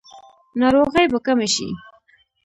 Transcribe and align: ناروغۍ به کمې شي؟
ناروغۍ 0.59 1.05
به 1.11 1.19
کمې 1.25 1.47
شي؟ 1.55 1.67